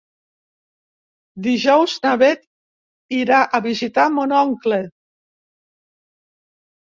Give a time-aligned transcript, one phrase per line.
[1.47, 2.41] Dijous na Bet
[3.19, 4.79] irà a visitar mon oncle.